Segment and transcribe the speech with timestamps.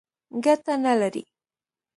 [0.43, 1.23] ګټه نه لري.